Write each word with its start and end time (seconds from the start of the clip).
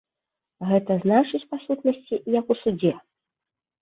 Гэта 0.69 0.95
значыць, 1.03 1.43
па 1.53 1.61
сутнасці, 1.67 2.21
як 2.39 2.45
у 2.57 2.59
судзе. 2.63 2.93